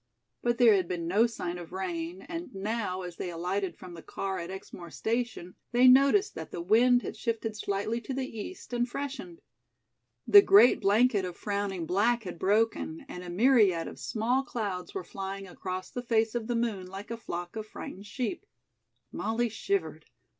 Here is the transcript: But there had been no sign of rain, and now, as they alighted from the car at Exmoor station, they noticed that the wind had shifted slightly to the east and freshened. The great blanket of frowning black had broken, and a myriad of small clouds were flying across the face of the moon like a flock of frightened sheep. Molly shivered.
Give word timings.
But 0.41 0.57
there 0.57 0.73
had 0.73 0.87
been 0.87 1.07
no 1.07 1.27
sign 1.27 1.59
of 1.59 1.71
rain, 1.71 2.23
and 2.23 2.55
now, 2.55 3.03
as 3.03 3.17
they 3.17 3.29
alighted 3.29 3.77
from 3.77 3.93
the 3.93 4.01
car 4.01 4.39
at 4.39 4.49
Exmoor 4.49 4.89
station, 4.89 5.53
they 5.73 5.87
noticed 5.87 6.33
that 6.33 6.49
the 6.49 6.59
wind 6.59 7.03
had 7.03 7.15
shifted 7.15 7.55
slightly 7.55 8.01
to 8.01 8.13
the 8.15 8.25
east 8.25 8.73
and 8.73 8.89
freshened. 8.89 9.41
The 10.25 10.41
great 10.41 10.81
blanket 10.81 11.23
of 11.23 11.37
frowning 11.37 11.85
black 11.85 12.23
had 12.23 12.39
broken, 12.39 13.05
and 13.07 13.23
a 13.23 13.29
myriad 13.29 13.87
of 13.87 13.99
small 13.99 14.41
clouds 14.41 14.95
were 14.95 15.03
flying 15.03 15.47
across 15.47 15.91
the 15.91 16.01
face 16.01 16.33
of 16.33 16.47
the 16.47 16.55
moon 16.55 16.87
like 16.87 17.11
a 17.11 17.15
flock 17.17 17.55
of 17.55 17.67
frightened 17.67 18.07
sheep. 18.07 18.47
Molly 19.11 19.49
shivered. 19.49 20.05